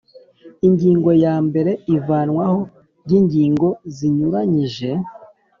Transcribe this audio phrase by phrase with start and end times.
[0.67, 2.59] Ingingo ya mbere Ivanwaho
[3.03, 4.89] ry ingingo zinyuranyije